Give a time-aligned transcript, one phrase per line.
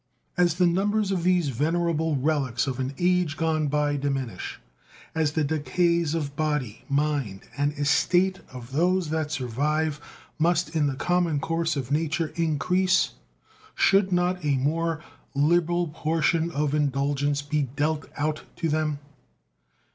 [0.35, 4.59] As the numbers of these venerable relics of an age gone by diminish;
[5.13, 10.01] as the decays of body, mind, and estate of those that survive
[10.39, 13.11] must in the common course of nature increase,
[13.75, 15.03] should not a more
[15.35, 18.97] liberal portion of indulgence be dealt out to them?